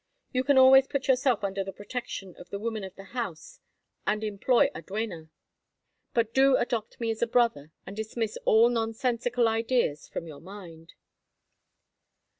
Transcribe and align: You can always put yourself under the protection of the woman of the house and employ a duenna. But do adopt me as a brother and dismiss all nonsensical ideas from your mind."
You 0.31 0.43
can 0.43 0.57
always 0.57 0.87
put 0.87 1.07
yourself 1.07 1.43
under 1.43 1.63
the 1.63 1.71
protection 1.71 2.35
of 2.39 2.49
the 2.49 2.57
woman 2.57 2.83
of 2.83 2.95
the 2.95 3.03
house 3.13 3.59
and 4.07 4.23
employ 4.23 4.71
a 4.73 4.81
duenna. 4.81 5.29
But 6.15 6.33
do 6.33 6.57
adopt 6.57 6.99
me 6.99 7.11
as 7.11 7.21
a 7.21 7.27
brother 7.27 7.71
and 7.85 7.95
dismiss 7.95 8.35
all 8.45 8.69
nonsensical 8.69 9.47
ideas 9.47 10.07
from 10.07 10.25
your 10.25 10.41
mind." 10.41 10.93